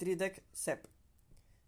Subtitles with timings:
[0.00, 0.86] Tridec sep.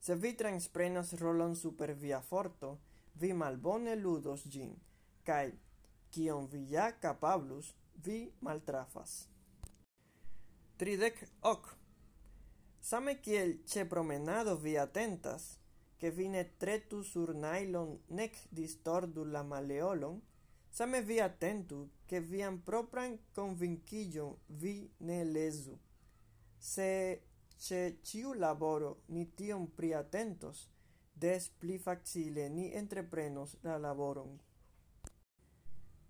[0.00, 2.79] Se vi transprenas rolon super via forto,
[3.21, 4.71] vi malbone ludos gin,
[5.22, 5.51] cae,
[6.08, 9.29] cion vi ja capablus, vi maltrafas.
[10.80, 11.68] Tridec ok.
[12.80, 15.58] Same kiel ce promenado vi atentas,
[15.99, 20.23] che vi ne tretu sur najlon nec distordu la maleolon,
[20.70, 25.77] same vi attentu che vian propran konvinkiĝon vi ne lesu.
[26.59, 26.88] Se
[27.62, 30.69] se ciu laboro ni tion priatentos,
[31.15, 34.33] des pli facile ni entreprenos la laboron.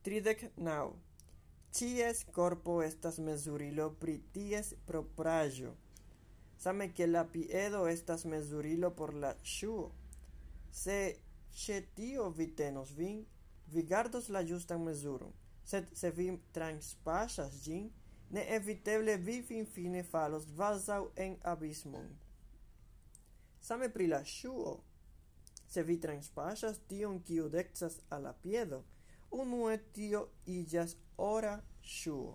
[0.02, 0.95] Tridec nau.
[1.77, 5.75] Cies corpo estas mezurilo pri ties propraĵo,
[6.56, 9.91] same che la piedo estas mezurilo por la shuo.
[10.70, 10.98] Se
[11.64, 13.25] ĉe tio vi tenos vin,
[13.73, 15.33] vi gardos la justan mesuron.
[15.64, 17.91] sed se vi transpasas gin,
[18.32, 22.09] ne eviteble vi finfine falos vasau en abismon.
[23.60, 24.80] Same pri la shuo,
[25.72, 28.83] Se vi transpasas tion, kiu dexas a la piedo,
[29.30, 32.34] unue tio illas ora shuo,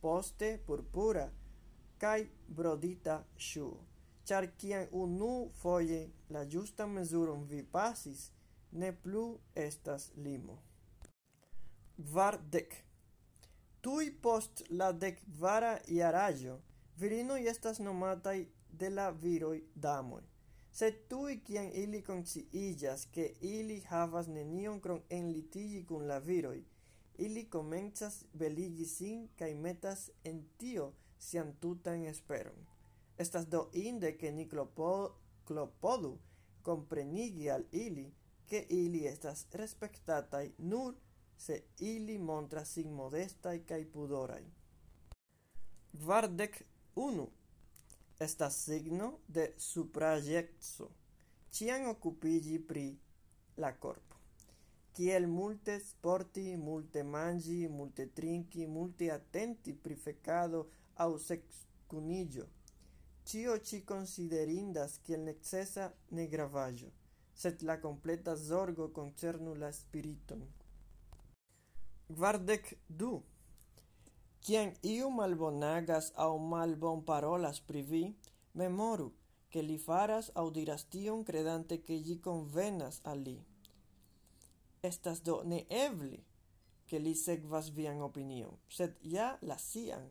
[0.00, 1.24] poste purpura
[1.98, 3.82] kai brodita shuo.
[4.24, 8.30] Char kian unu foie la justa mesuron vi pasis,
[8.70, 10.62] ne plu estas limo.
[11.98, 12.84] vardek
[13.80, 16.56] Tui post la dekkvara jaraĝo
[17.00, 18.40] virinoi estas nomatai
[18.80, 20.24] de la viroi damoi.
[20.78, 26.64] sed tui kiam ili conciillas ke ili havas nenion en litigi kun la viroi,
[27.18, 32.66] ili comenzas beligi sin kaj metas en tio sian tutan esperon.
[33.18, 36.18] Estas do inde che ni klopo, klopodu
[36.62, 38.12] komprenigi al ili,
[38.46, 40.94] ke ili estas respektataj nur
[41.38, 44.44] se ili montra sin modestai cae pudorai.
[45.92, 46.62] Vardec
[47.08, 47.28] unu
[48.18, 50.90] estas signo de supraĵeco
[51.50, 52.98] Cian occupigi pri
[53.56, 54.16] la corpo.
[54.92, 60.60] Kiel multe sporti, multe mangi, multe trinki, multe attenti pri fekado
[61.04, 62.44] aŭ sekskuniĝo.
[63.28, 65.24] Ĉio ĉi konsiderindas kiel
[66.10, 66.92] ne gravaggio,
[67.34, 70.44] set la completa zorgo concernu la spiriton.
[72.08, 73.22] Guardec du.
[74.40, 78.04] Kiam iu malbonagas au malbon parolas pri vi,
[78.54, 79.12] memoru,
[79.50, 83.36] che li faras au diras tion credante che gi convenas a li.
[84.80, 86.24] Estas do ne evli,
[86.86, 90.06] che li segvas vian opinion, sed ja la sian.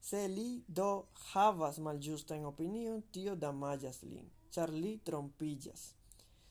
[0.00, 5.82] Se li do havas malĝustan opinion, tio damajas lin, char li trompillas.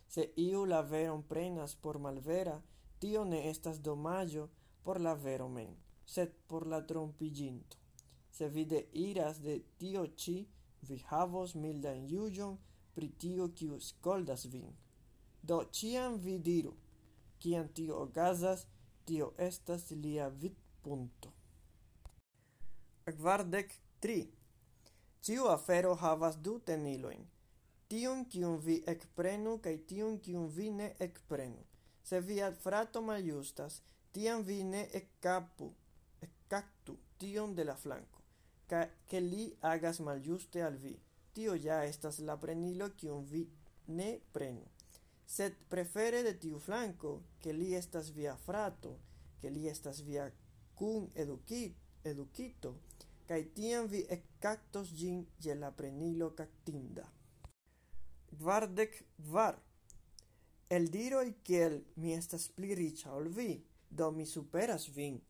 [0.07, 2.57] Se iu la veron prenas por malvera,
[2.99, 4.49] tio ne estas domaĝo,
[4.83, 7.77] por la vero men, sed por la trompiginto.
[8.31, 10.47] Se vi de iras de tio ci,
[10.81, 12.57] vi havos mildan iugion
[12.95, 14.71] pri tio kiu scoldas vin.
[15.41, 16.73] Do ciam vi diru,
[17.39, 18.65] kiam tio okazas,
[19.05, 21.33] tio estas lia vit punto.
[23.05, 24.19] Agvardec tri.
[25.21, 27.23] Ciu afero havas du teniloin,
[27.93, 31.59] Tion kiun vi ekprenu kaj tion kiun vi ne ekprenu.
[32.03, 33.75] Se via frato maljustas,
[34.13, 35.71] tiam vi ne ekkapu,
[36.21, 38.21] ekkaktu tion de la flanco,
[38.69, 40.93] ca che li agas maljuste al vi.
[41.33, 43.43] Tio ja estas la prenilo kiun vi
[43.87, 44.67] ne prenu.
[45.25, 48.99] Sed prefere de tiu flanco, che li estas via frato,
[49.39, 50.31] che li estas via
[50.75, 52.75] kun educit, educito,
[53.27, 57.09] kaj tiam vi ekkaktos gin je la prenilo cactinda.
[58.31, 59.57] Gvardec var.
[60.69, 63.51] El diroi kiel mi estas pli riĉa ol vi,
[63.97, 65.21] do mi superas vin.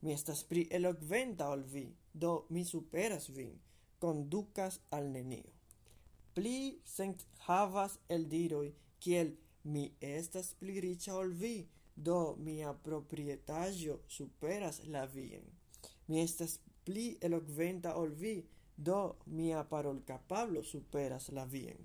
[0.00, 3.58] Mi estas pri eloquenta ol vi, do mi superas vin,
[4.00, 5.52] Conducas al nenio.
[6.34, 8.70] Pli sent havas eldiroj,
[9.02, 11.56] kiel mi estas pli riĉa ol vi,
[11.96, 15.44] do mia proprietaĵo superas la vien.
[16.08, 18.34] Mi estas pli eloquenta ol vi,
[18.76, 21.76] do mia parolkapablo superas la vien.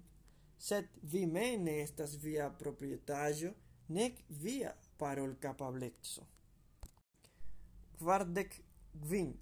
[0.57, 3.51] Sed vi mem ne estas via proprietaĵo,
[3.87, 6.27] nek via parolcapableco.
[7.99, 8.63] Quardec
[8.93, 9.39] gvin.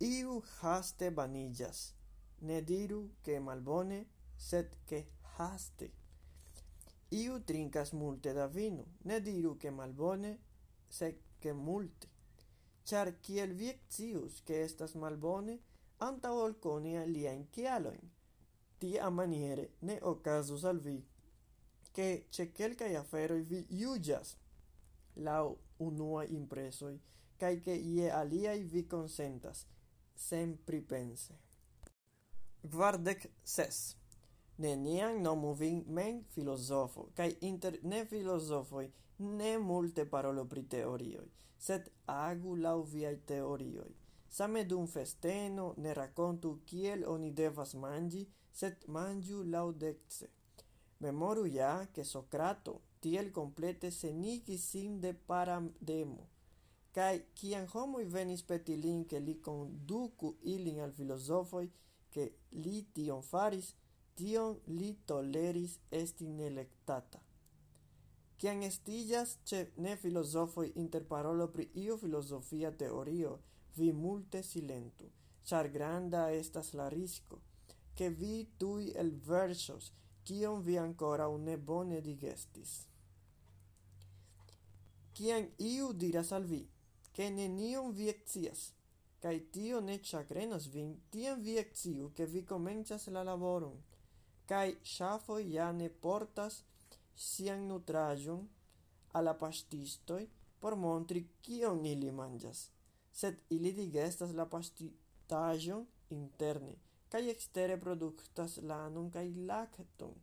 [0.00, 1.94] Iu haste vanillas.
[2.40, 4.06] Ne diru che malbone,
[4.36, 5.90] sed che haste.
[7.10, 8.84] Iu trinkas multe da vino.
[9.02, 10.38] Ne diru che malbone,
[10.88, 12.08] sed che multe.
[12.84, 15.60] Char kiel vi scius che estas malbone,
[15.98, 18.10] anta volconi alia in aliajn
[18.78, 21.09] Tia maniere ne ocasus al vi
[21.96, 24.36] ke ĉe kelkaj aferoj vi iugias
[25.16, 25.36] la
[25.78, 26.96] unua impresoi,
[27.40, 29.66] cae che ie aliai vi consentas,
[30.14, 31.34] sem pripense.
[32.62, 33.96] Kvardek ses.
[34.60, 41.88] Neniam nomu vin men filosofo, cae inter ne filosofoi ne multe parolo pri teorioi, sed
[42.06, 43.94] agu lau viai teorioi.
[44.28, 50.28] Same dum festeno ne racontu kiel oni devas mangi, sed mangiu laŭdekse.
[51.00, 56.26] Memoru ja, che Socrato tiel complete senigi sin de Parademo,
[56.92, 61.70] kaj kiam homoj venis peti lin, ke li konduku ilin al filosofoi
[62.12, 62.26] ke
[62.64, 63.74] li tion faris,
[64.18, 67.20] tion li toleris esti nelektata.
[68.40, 73.38] Kiam estillas che ne filozofoj interparolo pri io filosofia teorio,
[73.76, 75.08] vi multe silentu,
[75.44, 77.40] char granda estas la risco,
[77.94, 79.92] ke vi tui el versos,
[80.30, 82.72] kion vi ankoraŭ ne bone digestis.
[85.18, 86.60] Kiam iu diras al vi,
[87.16, 88.60] ke nenion vi scias,
[89.22, 93.74] cae tio ne chagrenas vin, tiam vi sciu, che vi comencias la laboron,
[94.46, 96.62] cae shafo ja ne portas
[97.16, 98.46] sian nutraĵon
[99.12, 100.20] alla la
[100.60, 102.70] por montri kion ili manĝas,
[103.12, 106.76] sed ili digestas la paŝtitaĵon interne
[107.10, 110.14] cae extere productas lanum cae lactum.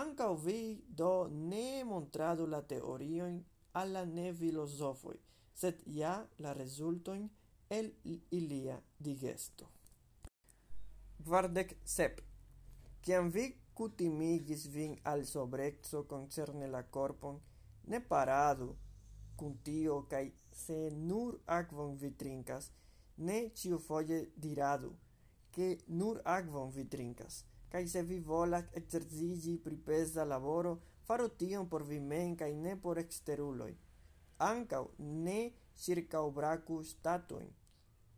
[0.00, 0.58] Ankaŭ vi
[1.00, 1.12] do
[1.52, 3.38] ne montradu la teorioin
[3.80, 5.18] alla ne filosofoi,
[5.60, 7.24] sed ja la resultoin
[7.78, 7.90] el
[8.38, 8.76] ilia
[9.08, 9.70] digesto.
[11.24, 12.20] Kvardek sep.
[13.02, 17.40] Ciam vi kutimigis vin al sobrexo concerne la corpon,
[17.90, 18.68] ne paradu
[19.36, 22.70] kun tio cae se nur akvon vi trincas,
[23.16, 24.92] ne ĉiufoje diradu–
[25.56, 30.74] ke nur agvon vi trincas, cae se vi volas exercigi pri pesa laboro,
[31.08, 33.72] faro tion por vi men, cae ne por exteruloi.
[34.50, 35.38] Ancau ne
[35.82, 37.48] ĉirkaŭbraku statuin,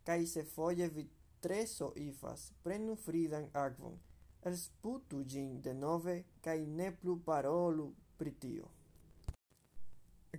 [0.03, 1.05] cae se foie vi
[1.39, 3.95] treso ifas, prenu fridan agvon,
[4.43, 7.87] elsputu gin de nove, cae ne plu parolu
[8.19, 8.67] pri tio.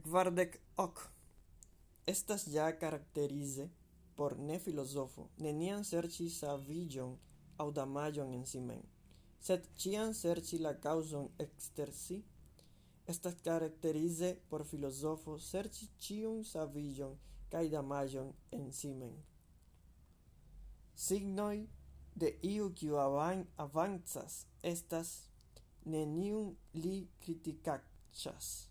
[0.05, 1.00] Kvardek ok.
[2.06, 3.69] Estas ja karakterize
[4.21, 7.17] por ne filosofo neniam serci savigion
[7.57, 8.83] au damagion en si men,
[9.41, 12.19] sed cian serci la causon exter si,
[13.09, 17.17] estas caracterize por filosofo serci cium savigion
[17.49, 19.17] cae damagion en si mem.
[22.21, 25.31] De iu quiu avan, avancas estas
[25.87, 28.70] neniun li kritikacas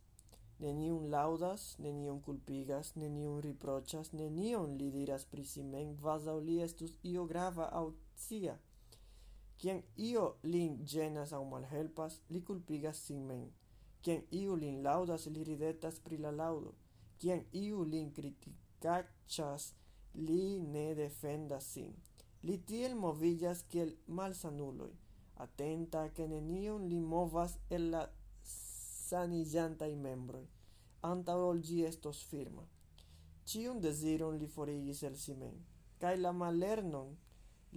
[0.59, 5.95] neniun laudas, nenion culpigas, neniun riprochas, nenion li diras pri si mem,
[6.43, 8.57] li estus io grava au cia.
[9.59, 15.43] Quien io lin genas au malhelpas, li culpigas sin Quien Kiam iu lin laudas, li
[15.43, 16.73] ridetas pri la laudo.
[17.19, 19.73] Quien iu lin criticachas,
[20.13, 21.93] li ne defendas sin.
[22.43, 24.93] Li tiel movillas, kiel malsanuloi.
[25.43, 28.01] atenta ke nenion li movas el la
[29.09, 30.47] sanillantai membroi.
[31.11, 32.65] Anta ol gi estos firma.
[33.49, 35.55] Cium desiron li forigis el simen,
[36.01, 37.09] cae la malernon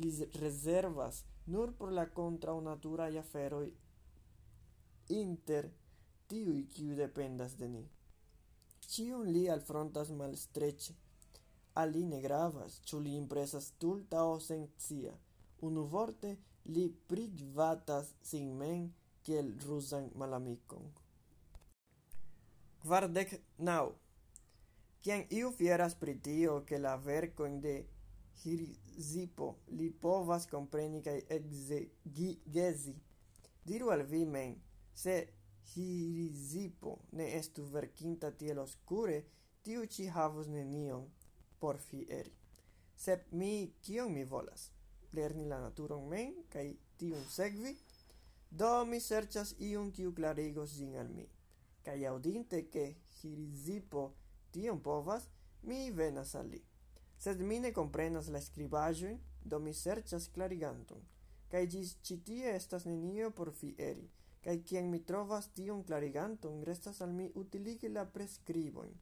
[0.00, 0.10] li
[0.42, 3.70] reservas nur por la contra kontraŭnaturaj aferoi
[5.20, 5.70] inter
[6.28, 7.82] tiui kiuj dependas de ni.
[8.92, 10.94] Ĉiun li alfrontas malstreĉe,
[11.74, 15.12] al ali ne gravas, ciu li impresas tulta o sencia.
[15.68, 16.36] Unuvorte,
[16.74, 18.90] li prigvatas sin men
[19.24, 20.90] kiel rusan malamikon.
[22.82, 23.92] Quardec nau.
[25.02, 27.74] Quien iu fieras pri tio, che la verkojn de
[28.42, 29.48] Hirzipo
[29.78, 32.94] li povas compreni cae exegesi.
[33.62, 34.56] diru al vi men,
[34.94, 35.14] se
[35.70, 39.22] Hirizipo ne estu verkinta tiel oscure,
[39.62, 41.06] tiu ci havus nenion
[41.60, 42.32] por fieri.
[42.96, 44.70] Sep mi kion mi volas?
[45.12, 47.76] Lerni la naturon men, kai tiun segvi?
[48.50, 51.28] Do mi serchas iun kiu clarigos ĝin al mi
[51.84, 54.14] kaj audinte che Hirizipo
[54.50, 55.28] tion povas,
[55.62, 56.62] mi venas al li.
[57.18, 61.02] Sed mi ne comprenas la skribaĵojn, do mi serchas klariganton.
[61.50, 64.08] Kaj gis citie estas nenio por fieri,
[64.44, 68.94] kaj kiam mi trovas tion clarigantum, restas al mi utiligi la prescriboin,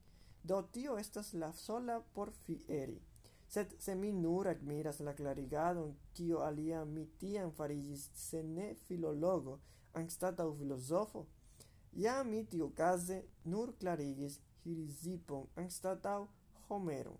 [0.43, 2.99] Do tio estas la sola por fieri.
[3.47, 9.59] Sed se mi nur admiras la clarigadon, kio alia mi tiam farigis se ne filologo,
[9.93, 11.25] anstata u filosofo,
[11.93, 16.27] Ja mi tiukaze nur clarigis Hirizipon anstataŭ
[16.69, 17.17] Homeron.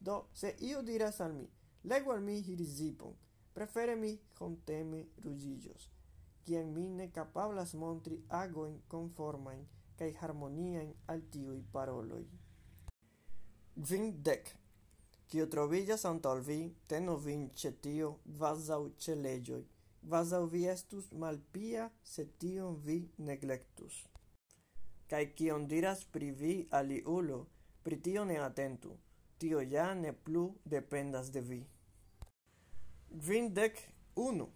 [0.00, 1.48] Do, se io diras al mi,
[1.84, 3.14] legu al mi Hirizipon,
[3.54, 5.90] prefere mi conteme rugillos,
[6.44, 9.66] quien mi ne capablas montri agoin conformain
[9.98, 12.24] cae harmoniajn al tiuj paroloj.
[13.74, 14.56] Kvindek.
[15.32, 19.64] Kio troviĝas antaŭ vi, tenu vin ce tio vasau ce legioi,
[20.02, 24.02] kvazaŭ vi estus malpia, se tion vi neglectus.
[25.12, 27.38] Kaj cion diras pri vi aliulo,
[27.84, 28.94] pri tio ne atentu,
[29.38, 31.60] tio ja ne plu dependas de vi.
[33.26, 33.82] Vindec
[34.16, 34.48] unu.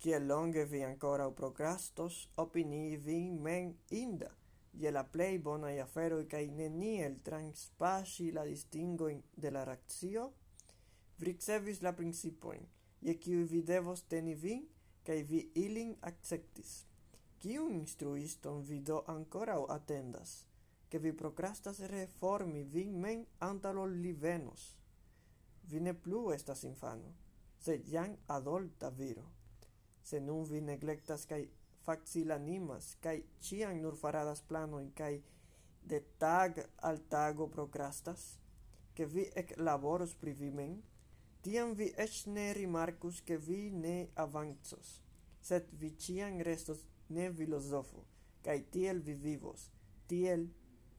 [0.00, 4.32] Ciel longe vi ancora procrastos, opinii vi men inda
[4.78, 10.32] je la plei bonai aferoi cae neniel transpasi la distingo de la ratio?
[11.18, 11.36] Vi
[11.80, 12.66] la principoin,
[13.00, 14.66] je kiuj vi devos teni vin,
[15.04, 16.84] kaj vi ilin acceptis.
[17.38, 20.46] Kiu instruiston vi do ankoraŭ attendas?
[20.88, 24.74] ke vi procrastas reformi vin men antalo li venos?
[25.70, 27.12] Vi ne plu estas infano,
[27.58, 29.26] sed jam adolta viro.
[30.02, 31.42] Se nun vi neglektas kaj
[31.86, 35.20] facilanimas kaj cian nur faradas planoin, kaj
[35.82, 38.38] de tag al tago procrastas,
[38.94, 40.76] ke vi eklaboros pri vi men,
[41.42, 45.00] tiam vi ec ne rimarcus che vi ne avanzos,
[45.42, 48.04] sed vi cian restos ne filosofo,
[48.42, 49.70] cae tiel vi vivos,
[50.06, 50.48] tiel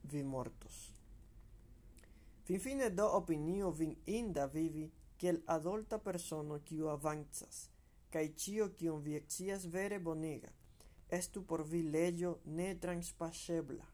[0.03, 0.77] vi mortos.
[2.47, 4.85] Fin fine do opinio vin inda vivi
[5.17, 7.67] kiel adulta persono kiu avanzas,
[8.11, 10.51] cae cio kion vi exias vere boniga,
[11.09, 13.85] estu por vi legio ne transpasebla.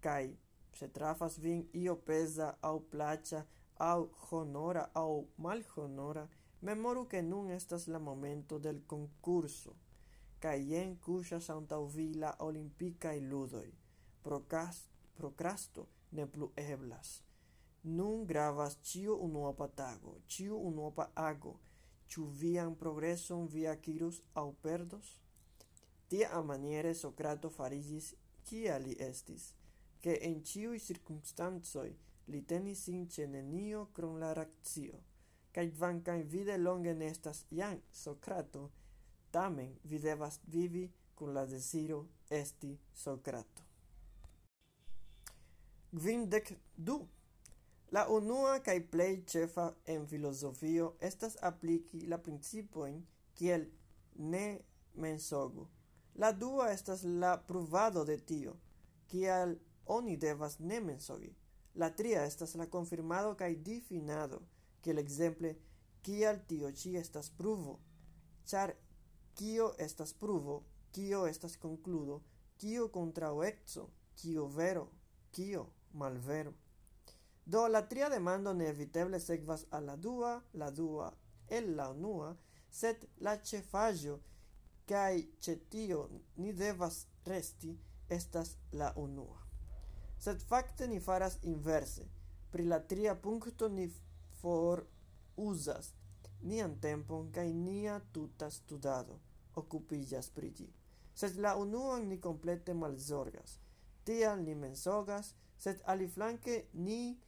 [0.00, 0.36] Cae,
[0.72, 3.44] se trafas vin io peza au plaĉa
[3.80, 6.26] au honora aŭ malhonora,
[6.60, 9.74] memoru ke nun estas la momento del concurso
[10.40, 13.68] kaj jen cusas antau vi la olimpikaj ludoj,
[15.18, 17.22] procrasto ne plu eblas.
[17.82, 21.54] Nun gravas ĉiu unuopa tago, ĉiu unuopa ago,
[22.08, 25.20] ciu vian progreson vi acirus au perdos?
[26.08, 29.52] Tia a maniere Socrato farigis cia li estis,
[30.00, 31.90] che en ciui circunstancoj
[32.32, 34.98] li tenis sin ĉe nenio krom la racio.
[35.52, 38.70] cae vancae vide longe nestas estas Socrato,
[39.30, 43.62] Tamen vi devas vivi cum la desiro esti Socrato.
[45.92, 47.06] Gvindec du.
[47.90, 53.00] La unua cae plei cefa en filosofio estas apliki la principoin
[53.34, 53.66] kiel
[54.14, 54.60] ne
[54.94, 55.66] mensogu.
[56.14, 58.56] La dua estas la pruvado de tio,
[59.08, 59.56] kiel
[59.86, 61.34] oni devas ne mensogi.
[61.74, 64.42] La tria estas la confirmado kaj difinado,
[64.82, 65.54] kiel exemple,
[66.02, 67.78] kial tio ci estas pruvo,
[68.44, 68.74] char
[69.34, 70.64] Kio estas pruvo?
[70.92, 72.22] Kio estas concludo?
[72.58, 73.88] Kio contrauexo?
[74.16, 74.90] Kio vero?
[75.30, 76.54] Kio malvero?
[77.44, 81.12] Do la tria demando neeviteble sekvas al la dua, la dua
[81.50, 82.34] el la unua,
[82.70, 84.16] sed la ĉefaĵo
[84.90, 86.00] kai cetio
[86.36, 87.72] ni devas resti
[88.08, 89.38] estas la unua.
[90.18, 92.06] Sed fakte ni faras inverse.
[92.50, 93.88] Pri la tria punkto ni
[94.40, 94.84] for
[95.36, 95.94] uzas
[96.42, 99.18] nian tempon kaj nia tuta studado
[99.60, 100.68] okupiĝas pri ĝi,
[101.14, 103.58] sed la unuan ni komplete malzorgas,
[104.04, 107.18] tial ni mensogas, sed aliflanke ni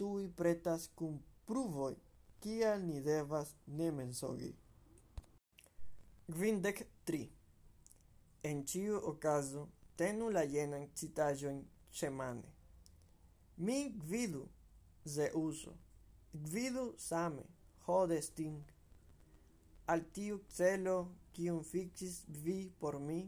[0.00, 1.94] tuj pretas kun pruvoj,
[2.40, 4.54] kial ni devas ne mensogi.
[6.32, 7.28] Kvindek 3
[8.42, 11.60] En ĉiu okazo, tenu la jenan citaĵon
[11.94, 12.48] ĉemane.
[13.56, 14.48] Mi gvidu
[15.04, 15.74] Zeuso,
[16.32, 17.44] gvidu same.
[17.86, 18.58] Hodes nin
[19.92, 20.96] al tiu celo,
[21.34, 23.20] kiun fixis vi por mi,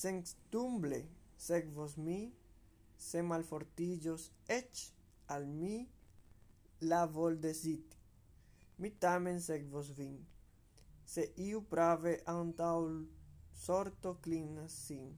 [0.00, 1.00] senstumble
[1.48, 2.20] sekvos mi,
[3.08, 4.84] se malfortiĝos eĉ
[5.34, 5.78] al mi
[6.90, 7.96] la vol desit
[8.80, 10.14] Mi tamen sekvos vin,
[11.04, 12.76] se iu prave antaŭ
[13.62, 15.10] sorto klinas sin.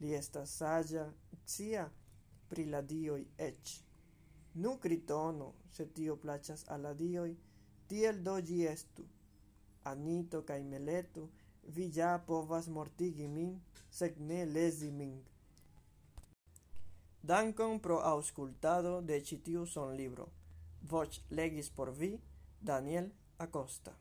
[0.00, 1.06] Li estas saĝa,
[1.52, 1.86] cia
[2.50, 3.72] pri la dioj eĉ.
[4.58, 7.34] Nu, Kritono, se tio plaĉas al la dioj,
[7.88, 9.04] tiel do ĝi estu.
[9.90, 11.26] Anito kaj Meleto,
[11.76, 13.50] vi ja povas mortigi min,
[13.90, 15.18] sed ne lezi min.
[17.32, 20.26] Dankon pro aŭskultado de ĉi tiu sonlibro.
[20.94, 22.12] Voĉ legis por vi
[22.72, 23.92] Daniel Acosta.